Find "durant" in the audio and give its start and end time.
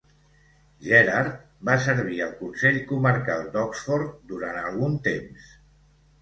4.33-4.59